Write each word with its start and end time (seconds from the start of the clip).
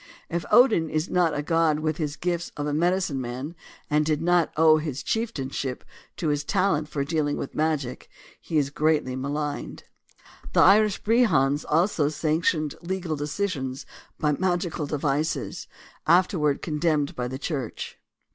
If 0.29 0.45
Odin 0.51 0.91
was 0.91 1.11
not 1.11 1.37
a 1.37 1.43
god 1.43 1.81
with 1.81 1.97
the 1.97 2.17
gifts 2.19 2.51
of 2.57 2.65
a 2.65 2.73
medi 2.73 2.95
cine 2.97 3.17
man 3.17 3.55
and 3.87 4.03
did 4.03 4.19
not 4.19 4.51
owe 4.57 4.77
his 4.79 5.03
chiefship 5.03 5.83
to 6.17 6.29
his 6.29 6.43
talent 6.43 6.89
for 6.89 7.03
dealing 7.03 7.37
with 7.37 7.53
magic, 7.53 8.09
he 8.41 8.57
is 8.57 8.71
greatly 8.71 9.15
maligned. 9.15 9.83
The 10.53 10.61
Irish 10.61 11.03
Brehons 11.03 11.65
also 11.69 12.09
sanctioned 12.09 12.73
legal 12.81 13.15
decisions 13.15 13.85
by 14.19 14.31
magical 14.31 14.87
devices, 14.87 15.67
afterward 16.07 16.63
con 16.63 16.79
demned 16.79 17.13
by 17.15 17.27
the 17.27 17.37
Church. 17.37 17.99